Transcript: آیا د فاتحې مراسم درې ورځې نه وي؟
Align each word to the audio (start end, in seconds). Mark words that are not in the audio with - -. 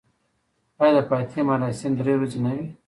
آیا 0.81 0.91
د 0.97 0.99
فاتحې 1.09 1.41
مراسم 1.49 1.91
درې 1.99 2.13
ورځې 2.17 2.39
نه 2.45 2.51
وي؟ 2.55 2.67